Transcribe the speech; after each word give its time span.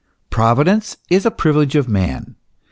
* 0.19 0.21
Providence 0.31 0.97
is 1.11 1.27
a 1.27 1.29
privilege 1.29 1.75
of 1.75 1.87
man. 1.87 2.35